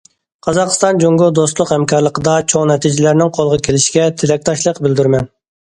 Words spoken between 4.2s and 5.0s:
تىلەكداشلىق